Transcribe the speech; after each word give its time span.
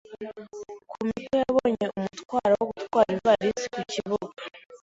Kumiko 0.89 1.33
yabonye 1.41 1.85
umutwara 1.97 2.53
wo 2.59 2.65
gutwara 2.71 3.09
ivarisi 3.17 3.67
ku 3.73 3.81
kibuga. 3.93 4.35